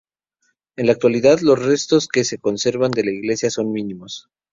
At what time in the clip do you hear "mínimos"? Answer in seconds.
3.71-4.31